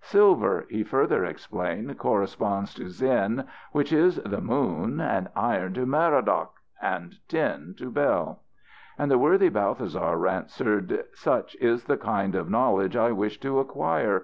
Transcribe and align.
"Silver," 0.00 0.64
he 0.70 0.82
further 0.82 1.26
explained, 1.26 1.98
"corresponds 1.98 2.72
to 2.76 2.88
Sin, 2.88 3.44
which 3.72 3.92
is 3.92 4.16
the 4.16 4.40
moon, 4.40 4.98
iron 5.36 5.74
to 5.74 5.84
Merodach, 5.84 6.52
and 6.80 7.16
tin 7.28 7.74
to 7.76 7.90
Bel." 7.90 8.40
And 8.96 9.10
the 9.10 9.18
worthy 9.18 9.50
Balthasar 9.50 10.26
answered: 10.26 11.04
"Such 11.12 11.54
is 11.56 11.84
the 11.84 11.98
kind 11.98 12.34
of 12.34 12.48
knowledge 12.48 12.96
I 12.96 13.12
wish 13.12 13.38
to 13.40 13.58
acquire. 13.58 14.22